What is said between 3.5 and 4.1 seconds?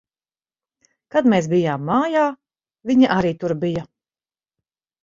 bija.